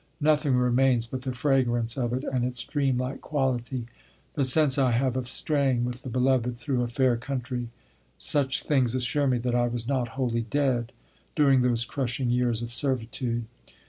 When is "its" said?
2.43-2.63